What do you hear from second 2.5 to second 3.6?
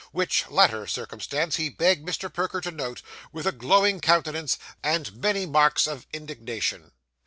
to note, with a